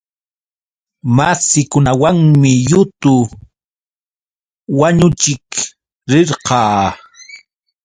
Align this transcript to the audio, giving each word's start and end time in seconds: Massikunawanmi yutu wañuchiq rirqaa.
Massikunawanmi 1.15 2.51
yutu 2.69 3.13
wañuchiq 4.79 5.47
rirqaa. 6.11 6.83